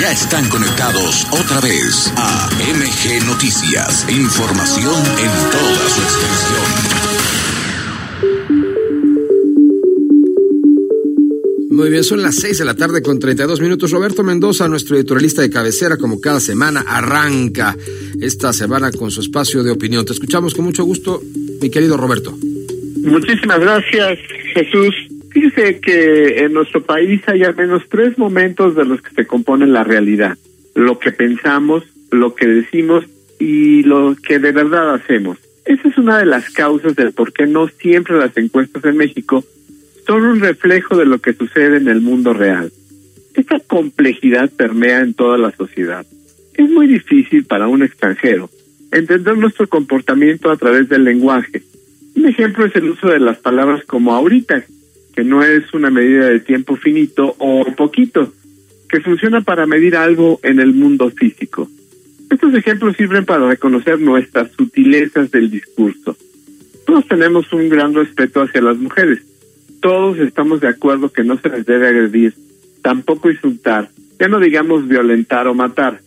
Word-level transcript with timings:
Ya 0.00 0.12
están 0.12 0.48
conectados 0.48 1.26
otra 1.32 1.60
vez 1.60 2.12
a 2.16 2.48
MG 2.54 3.26
Noticias. 3.26 4.06
Información 4.08 4.94
en 4.94 5.32
toda 5.50 5.88
su 5.88 6.00
extensión. 6.02 6.66
Muy 11.70 11.90
bien, 11.90 12.04
son 12.04 12.22
las 12.22 12.36
seis 12.36 12.58
de 12.58 12.64
la 12.64 12.74
tarde 12.74 13.02
con 13.02 13.18
32 13.18 13.60
minutos. 13.60 13.90
Roberto 13.90 14.22
Mendoza, 14.22 14.68
nuestro 14.68 14.94
editorialista 14.96 15.42
de 15.42 15.50
cabecera, 15.50 15.96
como 15.96 16.20
cada 16.20 16.38
semana, 16.38 16.84
arranca 16.86 17.76
esta 18.20 18.52
semana 18.52 18.92
con 18.92 19.10
su 19.10 19.20
espacio 19.20 19.64
de 19.64 19.72
opinión. 19.72 20.04
Te 20.04 20.12
escuchamos 20.12 20.54
con 20.54 20.64
mucho 20.64 20.84
gusto, 20.84 21.20
mi 21.60 21.70
querido 21.70 21.96
Roberto. 21.96 22.38
Muchísimas 23.02 23.58
gracias, 23.58 24.20
Jesús. 24.54 25.07
Fíjese 25.30 25.80
que 25.80 26.38
en 26.44 26.52
nuestro 26.52 26.82
país 26.82 27.20
hay 27.26 27.42
al 27.42 27.54
menos 27.54 27.82
tres 27.88 28.16
momentos 28.18 28.74
de 28.74 28.84
los 28.84 29.02
que 29.02 29.14
se 29.14 29.26
componen 29.26 29.72
la 29.72 29.84
realidad. 29.84 30.36
Lo 30.74 30.98
que 30.98 31.12
pensamos, 31.12 31.84
lo 32.10 32.34
que 32.34 32.46
decimos 32.46 33.04
y 33.38 33.82
lo 33.82 34.16
que 34.16 34.38
de 34.38 34.52
verdad 34.52 34.94
hacemos. 34.94 35.38
Esa 35.64 35.88
es 35.88 35.98
una 35.98 36.18
de 36.18 36.26
las 36.26 36.50
causas 36.50 36.96
del 36.96 37.12
por 37.12 37.32
qué 37.32 37.46
no 37.46 37.68
siempre 37.68 38.16
las 38.16 38.36
encuestas 38.36 38.84
en 38.84 38.96
México 38.96 39.44
son 40.06 40.24
un 40.24 40.40
reflejo 40.40 40.96
de 40.96 41.04
lo 41.04 41.18
que 41.18 41.34
sucede 41.34 41.76
en 41.76 41.88
el 41.88 42.00
mundo 42.00 42.32
real. 42.32 42.72
Esta 43.34 43.60
complejidad 43.60 44.50
permea 44.50 45.00
en 45.00 45.12
toda 45.12 45.36
la 45.36 45.50
sociedad. 45.50 46.06
Es 46.54 46.70
muy 46.70 46.86
difícil 46.86 47.44
para 47.44 47.68
un 47.68 47.82
extranjero 47.82 48.48
entender 48.90 49.36
nuestro 49.36 49.68
comportamiento 49.68 50.50
a 50.50 50.56
través 50.56 50.88
del 50.88 51.04
lenguaje. 51.04 51.62
Un 52.16 52.26
ejemplo 52.26 52.64
es 52.64 52.74
el 52.74 52.90
uso 52.90 53.08
de 53.08 53.20
las 53.20 53.38
palabras 53.38 53.84
como 53.84 54.14
ahorita, 54.14 54.64
que 55.18 55.24
no 55.24 55.42
es 55.42 55.74
una 55.74 55.90
medida 55.90 56.28
de 56.28 56.38
tiempo 56.38 56.76
finito 56.76 57.34
o 57.38 57.64
poquito, 57.74 58.32
que 58.88 59.00
funciona 59.00 59.40
para 59.40 59.66
medir 59.66 59.96
algo 59.96 60.38
en 60.44 60.60
el 60.60 60.72
mundo 60.72 61.10
físico. 61.10 61.68
Estos 62.30 62.54
ejemplos 62.54 62.96
sirven 62.96 63.24
para 63.24 63.48
reconocer 63.48 63.98
nuestras 63.98 64.52
sutilezas 64.52 65.32
del 65.32 65.50
discurso. 65.50 66.16
Todos 66.86 67.08
tenemos 67.08 67.52
un 67.52 67.68
gran 67.68 67.94
respeto 67.94 68.42
hacia 68.42 68.62
las 68.62 68.76
mujeres, 68.76 69.18
todos 69.82 70.20
estamos 70.20 70.60
de 70.60 70.68
acuerdo 70.68 71.10
que 71.10 71.24
no 71.24 71.36
se 71.36 71.48
les 71.48 71.66
debe 71.66 71.88
agredir, 71.88 72.34
tampoco 72.82 73.28
insultar, 73.28 73.90
ya 74.20 74.28
no 74.28 74.38
digamos 74.38 74.86
violentar 74.86 75.48
o 75.48 75.54
matar. 75.54 76.00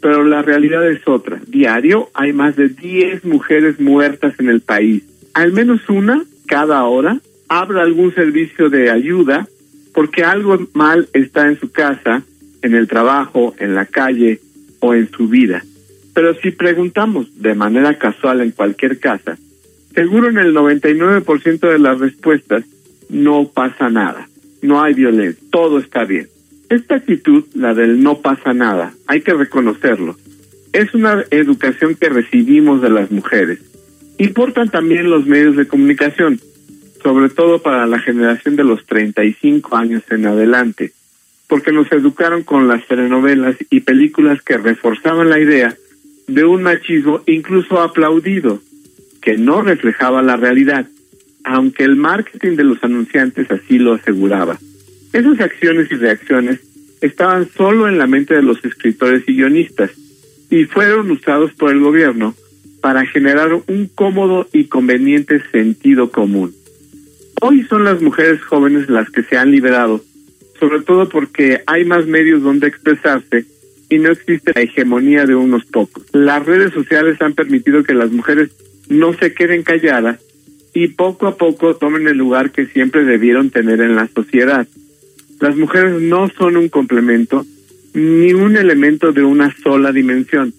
Pero 0.00 0.24
la 0.24 0.42
realidad 0.42 0.90
es 0.90 1.06
otra. 1.06 1.40
Diario 1.46 2.10
hay 2.14 2.32
más 2.32 2.56
de 2.56 2.68
10 2.68 3.26
mujeres 3.26 3.78
muertas 3.78 4.34
en 4.40 4.48
el 4.48 4.60
país. 4.60 5.04
Al 5.34 5.52
menos 5.52 5.88
una 5.88 6.24
cada 6.48 6.82
hora 6.82 7.20
abra 7.48 7.82
algún 7.82 8.14
servicio 8.14 8.68
de 8.70 8.90
ayuda 8.90 9.48
porque 9.94 10.24
algo 10.24 10.58
mal 10.74 11.08
está 11.12 11.48
en 11.48 11.58
su 11.58 11.70
casa, 11.70 12.22
en 12.62 12.74
el 12.74 12.86
trabajo, 12.86 13.54
en 13.58 13.74
la 13.74 13.86
calle 13.86 14.40
o 14.80 14.94
en 14.94 15.10
su 15.10 15.28
vida. 15.28 15.64
Pero 16.14 16.34
si 16.34 16.50
preguntamos 16.50 17.40
de 17.40 17.54
manera 17.54 17.98
casual 17.98 18.40
en 18.40 18.50
cualquier 18.50 18.98
casa, 18.98 19.38
seguro 19.94 20.28
en 20.28 20.38
el 20.38 20.54
99% 20.54 21.60
de 21.60 21.78
las 21.78 21.98
respuestas 21.98 22.64
no 23.08 23.48
pasa 23.48 23.88
nada, 23.88 24.28
no 24.62 24.82
hay 24.82 24.94
violencia, 24.94 25.42
todo 25.50 25.78
está 25.78 26.04
bien. 26.04 26.28
Esta 26.68 26.96
actitud, 26.96 27.44
la 27.54 27.74
del 27.74 28.02
no 28.02 28.20
pasa 28.20 28.52
nada, 28.52 28.92
hay 29.06 29.20
que 29.20 29.34
reconocerlo. 29.34 30.16
Es 30.72 30.92
una 30.94 31.24
educación 31.30 31.94
que 31.94 32.08
recibimos 32.08 32.82
de 32.82 32.90
las 32.90 33.10
mujeres. 33.10 33.60
Importan 34.18 34.68
también 34.68 35.08
los 35.08 35.26
medios 35.26 35.56
de 35.56 35.68
comunicación, 35.68 36.40
sobre 37.06 37.28
todo 37.28 37.62
para 37.62 37.86
la 37.86 38.00
generación 38.00 38.56
de 38.56 38.64
los 38.64 38.84
35 38.84 39.76
años 39.76 40.02
en 40.10 40.26
adelante, 40.26 40.90
porque 41.46 41.70
nos 41.70 41.92
educaron 41.92 42.42
con 42.42 42.66
las 42.66 42.84
telenovelas 42.88 43.54
y 43.70 43.78
películas 43.78 44.42
que 44.42 44.58
reforzaban 44.58 45.30
la 45.30 45.38
idea 45.38 45.72
de 46.26 46.44
un 46.44 46.64
machismo 46.64 47.22
incluso 47.26 47.80
aplaudido, 47.80 48.60
que 49.22 49.36
no 49.38 49.62
reflejaba 49.62 50.20
la 50.20 50.36
realidad 50.36 50.88
aunque 51.44 51.84
el 51.84 51.94
marketing 51.94 52.56
de 52.56 52.64
los 52.64 52.82
anunciantes 52.82 53.48
así 53.52 53.78
lo 53.78 53.94
aseguraba. 53.94 54.58
Esas 55.12 55.38
acciones 55.38 55.86
y 55.92 55.94
reacciones 55.94 56.58
estaban 57.00 57.48
solo 57.56 57.88
en 57.88 57.98
la 57.98 58.08
mente 58.08 58.34
de 58.34 58.42
los 58.42 58.64
escritores 58.64 59.22
y 59.28 59.36
guionistas 59.36 59.92
y 60.50 60.64
fueron 60.64 61.08
usados 61.12 61.52
por 61.52 61.70
el 61.70 61.78
gobierno 61.78 62.34
para 62.80 63.06
generar 63.06 63.52
un 63.54 63.88
cómodo 63.94 64.48
y 64.52 64.64
conveniente 64.64 65.40
sentido 65.52 66.10
común. 66.10 66.52
Hoy 67.48 67.62
son 67.68 67.84
las 67.84 68.02
mujeres 68.02 68.42
jóvenes 68.42 68.90
las 68.90 69.08
que 69.08 69.22
se 69.22 69.36
han 69.36 69.52
liberado, 69.52 70.04
sobre 70.58 70.80
todo 70.80 71.08
porque 71.08 71.62
hay 71.68 71.84
más 71.84 72.04
medios 72.04 72.42
donde 72.42 72.66
expresarse 72.66 73.44
y 73.88 74.00
no 74.00 74.10
existe 74.10 74.50
la 74.52 74.62
hegemonía 74.62 75.26
de 75.26 75.36
unos 75.36 75.64
pocos. 75.64 76.02
Las 76.12 76.44
redes 76.44 76.72
sociales 76.72 77.22
han 77.22 77.34
permitido 77.34 77.84
que 77.84 77.94
las 77.94 78.10
mujeres 78.10 78.50
no 78.88 79.12
se 79.12 79.32
queden 79.32 79.62
calladas 79.62 80.18
y 80.74 80.88
poco 80.88 81.28
a 81.28 81.36
poco 81.36 81.76
tomen 81.76 82.08
el 82.08 82.16
lugar 82.16 82.50
que 82.50 82.66
siempre 82.66 83.04
debieron 83.04 83.50
tener 83.50 83.80
en 83.80 83.94
la 83.94 84.08
sociedad. 84.08 84.66
Las 85.38 85.56
mujeres 85.56 86.02
no 86.02 86.28
son 86.30 86.56
un 86.56 86.68
complemento 86.68 87.46
ni 87.94 88.32
un 88.32 88.56
elemento 88.56 89.12
de 89.12 89.22
una 89.22 89.54
sola 89.62 89.92
dimensión, 89.92 90.52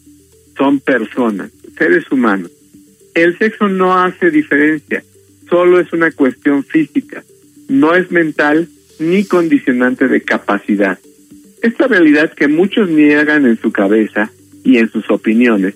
son 0.57 0.79
personas, 0.79 1.51
seres 1.77 2.09
humanos. 2.09 2.49
El 3.13 3.37
sexo 3.37 3.67
no 3.67 3.99
hace 3.99 4.31
diferencia, 4.31 5.03
solo 5.49 5.79
es 5.79 5.91
una 5.93 6.11
cuestión 6.11 6.63
física, 6.63 7.23
no 7.67 7.95
es 7.95 8.11
mental 8.11 8.67
ni 8.99 9.25
condicionante 9.25 10.07
de 10.07 10.21
capacidad. 10.21 10.99
Esta 11.61 11.87
realidad 11.87 12.33
que 12.33 12.47
muchos 12.47 12.89
niegan 12.89 13.45
en 13.45 13.59
su 13.59 13.71
cabeza 13.71 14.31
y 14.63 14.77
en 14.77 14.89
sus 14.91 15.09
opiniones 15.09 15.75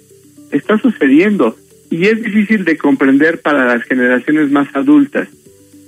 está 0.52 0.78
sucediendo 0.78 1.56
y 1.90 2.06
es 2.06 2.22
difícil 2.24 2.64
de 2.64 2.78
comprender 2.78 3.42
para 3.42 3.66
las 3.66 3.84
generaciones 3.84 4.52
más 4.52 4.68
adultas, 4.76 5.28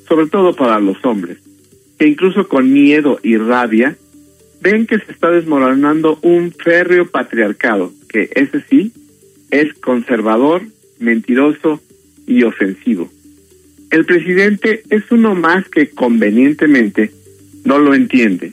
sobre 0.08 0.28
todo 0.28 0.54
para 0.54 0.80
los 0.80 1.04
hombres, 1.06 1.38
que 1.98 2.08
incluso 2.08 2.48
con 2.48 2.72
miedo 2.72 3.20
y 3.24 3.38
rabia 3.38 3.96
ven 4.62 4.86
que 4.86 5.00
se 5.00 5.12
está 5.12 5.30
desmoronando 5.30 6.20
un 6.22 6.52
férreo 6.52 7.10
patriarcado, 7.10 7.92
que 8.10 8.30
ese 8.36 8.62
sí 8.70 8.92
es 9.52 9.74
conservador, 9.76 10.64
mentiroso 11.00 11.82
y 12.26 12.44
ofensivo. 12.44 13.10
El 13.94 14.06
presidente 14.06 14.82
es 14.90 15.04
uno 15.12 15.36
más 15.36 15.70
que 15.70 15.92
convenientemente 15.92 17.12
no 17.64 17.78
lo 17.78 17.94
entiende. 17.94 18.52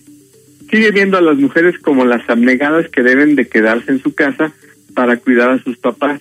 Sigue 0.70 0.90
viendo 0.90 1.16
a 1.16 1.22
las 1.22 1.38
mujeres 1.38 1.78
como 1.78 2.04
las 2.04 2.28
abnegadas 2.28 2.90
que 2.90 3.02
deben 3.02 3.36
de 3.36 3.48
quedarse 3.48 3.90
en 3.90 4.02
su 4.02 4.14
casa 4.14 4.52
para 4.94 5.16
cuidar 5.16 5.48
a 5.48 5.62
sus 5.62 5.78
papás 5.78 6.20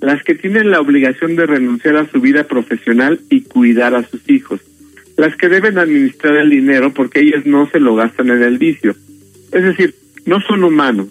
las 0.00 0.24
que 0.24 0.34
tienen 0.34 0.72
la 0.72 0.80
obligación 0.80 1.36
de 1.36 1.46
renunciar 1.46 1.96
a 1.96 2.10
su 2.10 2.20
vida 2.20 2.48
profesional 2.48 3.20
y 3.30 3.42
cuidar 3.42 3.94
a 3.94 4.02
sus 4.02 4.28
hijos, 4.28 4.60
las 5.16 5.36
que 5.36 5.48
deben 5.48 5.78
administrar 5.78 6.34
el 6.34 6.50
dinero 6.50 6.92
porque 6.92 7.20
ellas 7.20 7.46
no 7.46 7.70
se 7.70 7.78
lo 7.78 7.94
gastan 7.94 8.30
en 8.30 8.42
el 8.42 8.58
vicio. 8.58 8.96
Es 9.52 9.62
decir, 9.62 9.94
no 10.26 10.40
son 10.40 10.64
humanos, 10.64 11.06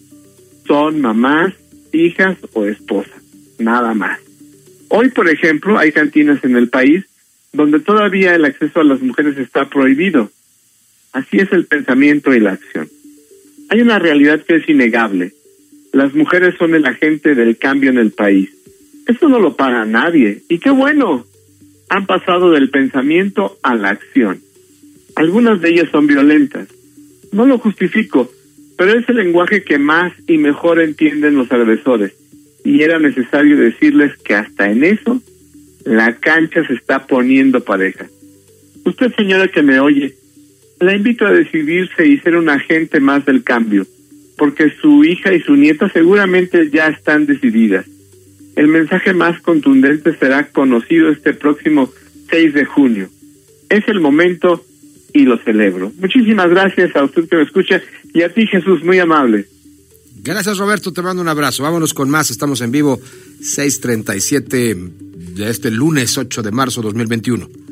son 0.68 1.00
mamás, 1.00 1.54
hijas 1.94 2.38
o 2.52 2.66
esposas, 2.66 3.24
nada 3.60 3.94
más. 3.94 4.20
Hoy, 4.90 5.08
por 5.10 5.30
ejemplo, 5.30 5.80
hay 5.80 5.94
cantinas 5.94 6.44
en 6.44 6.58
el 6.58 6.68
país 6.68 7.06
donde 7.54 7.80
todavía 7.80 8.36
el 8.36 8.46
acceso 8.46 8.82
a 8.82 8.84
las 8.84 9.02
mujeres 9.02 9.38
está 9.38 9.70
prohibido. 9.70 10.32
Así 11.14 11.38
es 11.38 11.52
el 11.54 11.66
pensamiento 11.66 12.34
y 12.34 12.40
la 12.40 12.54
acción. 12.54 12.90
Hay 13.70 13.82
una 13.82 14.00
realidad 14.00 14.42
que 14.42 14.58
es 14.58 14.68
innegable. 14.68 15.34
Las 15.92 16.14
mujeres 16.14 16.56
son 16.58 16.76
el 16.76 16.86
agente 16.86 17.36
del 17.36 17.58
cambio 17.58 17.92
en 17.92 18.00
el 18.00 18.12
país 18.12 18.50
eso 19.06 19.28
no 19.28 19.40
lo 19.40 19.56
paga 19.56 19.86
nadie. 19.86 20.44
Y 20.50 20.60
qué 20.60 20.70
bueno. 20.70 21.26
Han 21.90 22.06
pasado 22.06 22.52
del 22.52 22.70
pensamiento 22.70 23.58
a 23.62 23.76
la 23.76 23.90
acción. 23.90 24.40
Algunas 25.16 25.62
de 25.62 25.70
ellas 25.70 25.90
son 25.92 26.08
violentas. 26.08 26.68
No 27.32 27.46
lo 27.46 27.60
justifico, 27.60 28.32
pero 28.78 28.98
es 28.98 29.08
el 29.10 29.18
lenguaje 29.18 29.64
que 29.64 29.78
más 29.78 30.14
y 30.28 30.38
mejor 30.38 30.80
entienden 30.80 31.36
los 31.36 31.52
agresores. 31.52 32.14
Y 32.64 32.82
era 32.82 32.98
necesario 33.00 33.58
decirles 33.58 34.16
que 34.24 34.34
hasta 34.34 34.72
en 34.72 34.84
eso 34.84 35.22
la 35.86 36.16
cancha 36.16 36.66
se 36.66 36.74
está 36.74 37.06
poniendo 37.06 37.64
pareja. 37.64 38.08
Usted, 38.86 39.14
señora 39.16 39.48
que 39.48 39.64
me 39.64 39.80
oye, 39.80 40.16
la 40.80 40.96
invito 40.96 41.26
a 41.26 41.32
decidirse 41.32 42.08
y 42.08 42.20
ser 42.20 42.36
un 42.36 42.50
agente 42.50 43.00
más 43.00 43.26
del 43.26 43.44
cambio, 43.44 43.86
porque 44.38 44.72
su 44.82 45.04
hija 45.04 45.34
y 45.34 45.42
su 45.42 45.56
nieta 45.56 45.90
seguramente 45.90 46.70
ya 46.70 46.88
están 46.88 47.26
decididas. 47.26 47.86
El 48.56 48.68
mensaje 48.68 49.14
más 49.14 49.42
contundente 49.42 50.16
será 50.18 50.50
conocido 50.50 51.10
este 51.10 51.34
próximo 51.34 51.92
6 52.30 52.54
de 52.54 52.66
junio. 52.66 53.10
Es 53.70 53.88
el 53.88 54.00
momento 54.00 54.64
y 55.14 55.24
lo 55.24 55.38
celebro. 55.38 55.92
Muchísimas 56.00 56.50
gracias 56.50 56.96
a 56.96 57.04
usted 57.04 57.28
que 57.28 57.38
me 57.38 57.44
escucha 57.44 57.82
y 58.14 58.22
a 58.22 58.34
ti 58.34 58.46
Jesús, 58.48 58.84
muy 58.84 59.00
amable. 59.00 59.48
Gracias 60.24 60.58
Roberto, 60.58 60.94
te 60.94 61.02
mando 61.02 61.22
un 61.22 61.28
abrazo. 61.28 61.64
Vámonos 61.64 61.94
con 61.94 62.10
más, 62.10 62.30
estamos 62.32 62.62
en 62.62 62.72
vivo 62.72 63.00
6:37 63.42 65.03
de 65.36 65.50
este 65.50 65.72
lunes 65.72 66.18
8 66.18 66.42
de 66.42 66.52
marzo 66.52 66.82
2021. 66.82 67.63